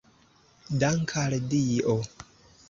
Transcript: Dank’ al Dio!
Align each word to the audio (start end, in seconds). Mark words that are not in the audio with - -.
Dank’ 0.83 1.13
al 1.25 1.37
Dio! 1.53 1.99